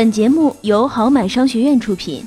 [0.00, 2.26] 本节目由好买商学院出品。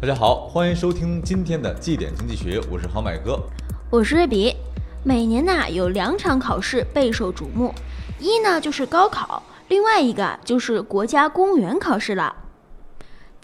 [0.00, 3.42] 大家好，欢迎收听今天的绩点经济学，我是好买哥。
[3.90, 4.54] 我是瑞比。
[5.02, 7.74] 每年呐有两场考试备受瞩目，
[8.20, 12.32] 一呢就是高考，另外一个就是国家公务员考试了。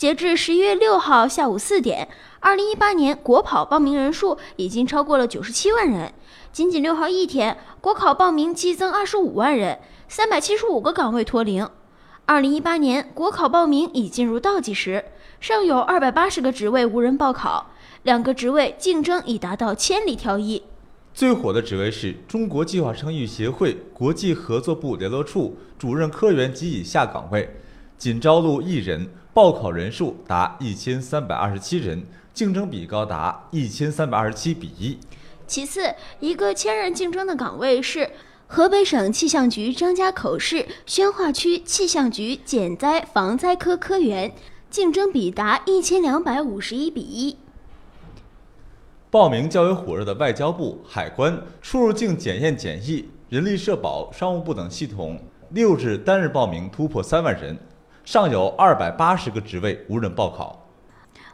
[0.01, 6.11] 截至十一月六号下午四点，二零一八年国考报名人数已经超过了九十七万人。
[6.51, 9.79] 仅仅六号一天，国考报名激增二十五万人，
[10.09, 11.69] 三百七十五个岗位脱零。
[12.25, 15.05] 二零一八年国考报名已进入倒计时。
[15.39, 17.71] 尚有二百八十个职位无人报考，
[18.05, 20.63] 两个职位竞争已达到千里挑一。
[21.13, 27.55] 最火的职位是中国计划生育协会国际合作部联络处主任科员及以下岗位，
[27.99, 32.05] 仅招录一人，报考人数达一千三百二十七人，
[32.35, 34.99] 竞争比高达一千三百二十七比一。
[35.47, 38.11] 其次，一个千人竞争的岗位是
[38.49, 44.33] 河北省气象局张家口市宣化区气象局减灾防灾科科员。
[44.69, 47.37] 竞争比达一千两百五十一比一。
[49.11, 57.59] 报名较为火热的外交部、海关、出入境检验检疫、人力社保、商务部等系统，六日单日报名突破三万人，
[58.05, 60.67] 尚有二百八十个职位无人报考。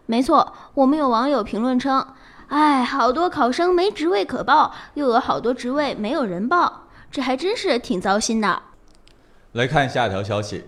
[0.07, 2.07] 没错，我们有网友评论称
[2.49, 8.63] ：“哎，好多考生没职位可报，又有好多职位没有人报，这还真是挺糟心的。”
[9.53, 10.65] 来看下一条消息。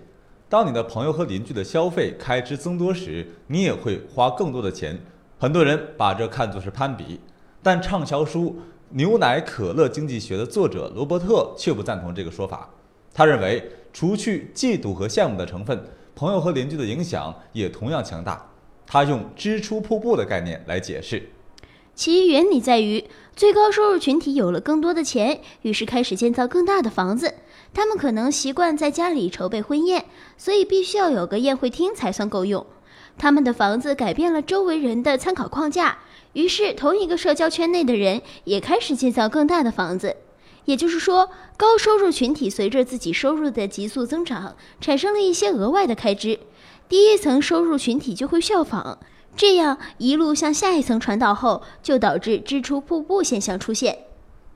[0.48, 4.98] 当你的朋友和邻居的消费开支增多时，你也会花更多的钱。
[5.38, 7.20] 很多人把这看作是攀比，
[7.62, 8.46] 但畅销书
[8.88, 12.70] 《牛奶可乐经济学》的作者罗伯特却不赞同这个说法。
[13.12, 15.82] 他认为，除去嫉妒和羡慕的成分，
[16.14, 18.50] 朋友和邻居的影响也同样强大。
[18.86, 21.30] 他用“支出瀑布”的概念来解释，
[21.94, 23.04] 其原理在于，
[23.36, 27.34] 最高收入群体有了更多的钱，于是开始建造更大的房子。
[27.74, 30.06] 他们可能习惯在家里筹备婚宴，
[30.38, 32.64] 所以必须要有个宴会厅才算够用。
[33.18, 35.98] 他们的房子改变了周围人的参考框架，
[36.32, 40.16] 于是同一个社交圈内的人也开始建造更大的房子。
[40.68, 46.38] 也就是说，高收入群体随着自己收入的急速增长，产生了一些额外的开支，
[46.86, 48.98] 第一层收入群体就会效仿，
[49.34, 53.96] 这样一路向下一层传导后，就导致支出瀑布现象出现。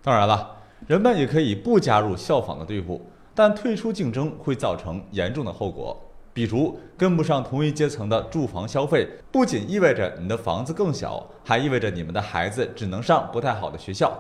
[0.03, 0.59] 当然了。
[0.89, 3.01] 人们也可以不加入效仿的队伍，
[3.35, 5.97] 但退出竞争会造成严重的后果，
[6.35, 14.13] 比如跟不上同一阶层的住房消费，不仅意味着你的房子更小，还意味着你们的孩子只能上不太好的学校，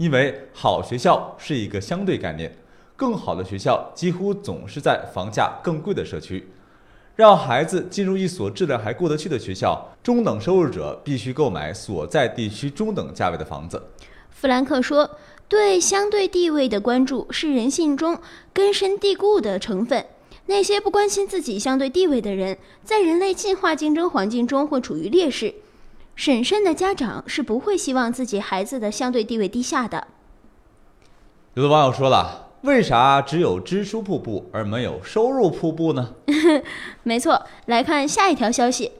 [0.00, 2.50] 因为好学校是一个相对概念，
[2.96, 6.48] 更好的学校几乎总是在房价更贵的社区。
[7.14, 13.78] 让孩子进入一所质量还过得去的学校，中等收入者必须购买所在地区中等价位的房子。
[14.30, 15.10] 弗兰克说。
[15.50, 18.16] 对相对地位的关注是人性中
[18.52, 20.06] 根深蒂固的成分。
[20.46, 25.52] 那些不关心自己相对地位的人，在人类进化竞争环境中会处于劣势。
[26.14, 30.08] 审慎的家长是不会希望自己孩子的相对地位低下的。
[31.54, 36.14] 有的网友说了，为啥只有支出瀑布而没有收入瀑布呢？
[37.02, 38.92] 没错，来看下一条消息。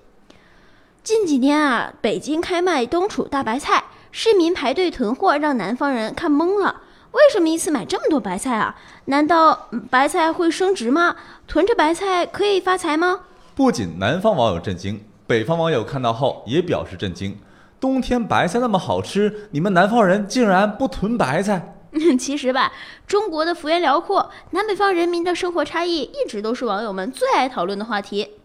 [1.03, 3.85] 近几年啊，北京开卖冬储大白菜。
[4.13, 6.83] 市民排队囤货，让南方人看懵了。
[7.13, 8.75] 为什么一次买这么多白菜啊？
[9.05, 11.15] 难道白菜会升值吗？
[11.47, 13.21] 囤着白菜可以发财吗？
[13.55, 17.39] 不仅南方网友震惊，北方网友看到后也表示震惊。
[17.79, 21.77] 冬天白菜那么好吃，你们南方人竟然不囤白菜？
[22.19, 22.73] 其实吧，
[23.07, 28.39] 中国的幅员辽阔，南北方人民的生活差异一直都是网友们最爱讨论的话题。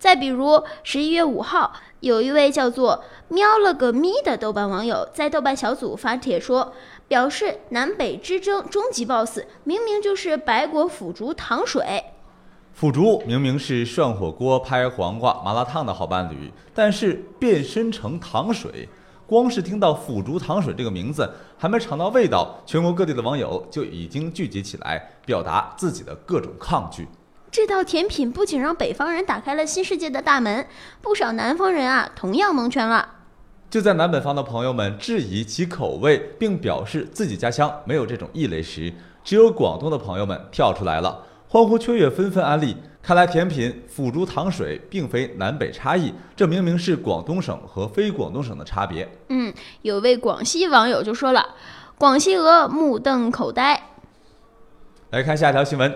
[0.00, 1.74] 再比如十一月五号。
[2.00, 6.72] 有一位叫做“喵了个咪”的豆瓣网友在豆瓣小组发帖说，
[7.06, 12.04] 表示南北之争终极 BOSS 明明就是白果腐竹糖水。
[12.72, 18.88] 腐竹明明是涮火锅、拍黄瓜、麻辣烫的好伴侣，但是变身成糖水，
[19.26, 27.06] 光是听到“腐竹糖水”这个名字，还没尝到味道，全国各地的网友就已经聚集起来，表达自己的各种抗拒。
[27.50, 30.66] 这道甜品不仅让北方人打开了新世界的大门，
[31.02, 33.16] 不少南方人啊同样蒙圈了。
[33.68, 42.76] 就在南北方的朋友们质疑其口味，并表示自己家乡没有这种异类时，只有广东的朋友们跳出来了，欢呼雀跃，纷纷安利。
[43.02, 49.08] 看来甜品腐竹糖水并非南北差异，这明明是广东省和非广东省的差别。
[49.30, 49.52] 嗯，
[49.82, 51.44] 有位广西网友就说了
[51.98, 53.82] ：“广西鹅目瞪口呆。”
[55.10, 55.92] 来看下一条新闻。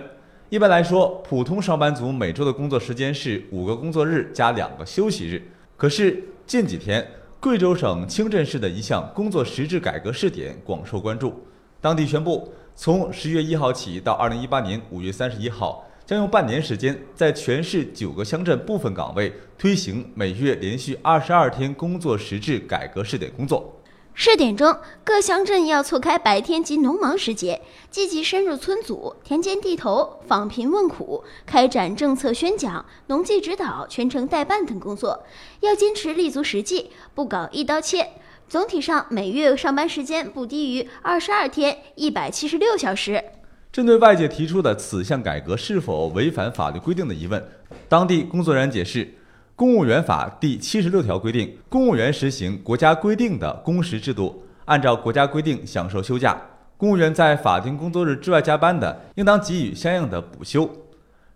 [0.49, 5.41] 一般来说，普通上班族每周的工作时间是五个工作日加两个休息日。
[5.77, 7.09] 可是近几天，
[7.39, 11.33] 贵州省清镇市的一项工作实质改革试点广受关注。
[11.79, 23.79] 当地宣布，从十月一号起到二零一八年五月三十一号，将用半年时间，在全市九个乡镇部分岗位推行每月连续二十二天工作实质改革试点工作。
[24.13, 35.23] 试点中，各乡镇要错开白天及农忙时节，积极深入村组、田间地头、访贫问苦，开展政策宣讲、农技指导、全程代办等工作。
[35.61, 38.09] 要坚持立足实际，不搞一刀切。
[38.47, 43.23] 总体上，每月上班时间不低于二十二天，一百七十六小时。
[43.71, 47.43] 针对外界提出的此项改革是否违反法律规定的疑问，
[47.89, 49.11] 当地工作人员解释。
[49.55, 56.39] 公务员法第七十六条规定，公务员实行国家规定的工时制度，按照国家规定享受休假。
[56.77, 60.69] 公务员在法定工作日之外加班的，应当给予相应的补休。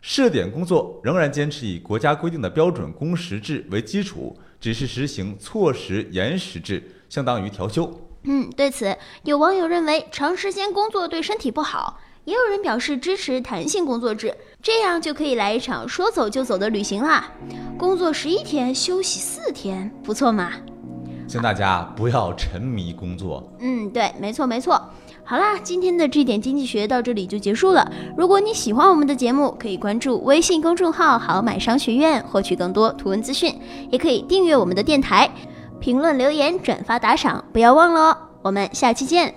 [0.01, 7.91] 试点工作仍然坚持以国家规定的标准工时制为基础，只是实行错时延时制，相当于调休。
[8.23, 11.99] 嗯，对此，有网友认为长时间工作对身体不好。
[12.25, 17.31] 也有人表示支持弹性工作制，这样就可以来一场说走就走的旅行啦。
[17.75, 20.51] 工作十一天，休息四天，不错嘛。
[21.27, 23.51] 请大家不要沉迷工作。
[23.59, 24.79] 嗯，对，没错没错。
[25.23, 27.91] 好啦，今天的这点经济学到这里就结束了。
[28.15, 33.59] 如果你喜欢我们的节目，可以关注微信公众号“好买商学院”，获取更多图文资讯，
[33.91, 35.31] 也可以订阅我们的电台，
[35.79, 38.17] 评论留言、转发打赏，不要忘了哦。
[38.41, 39.33] 我们下期见。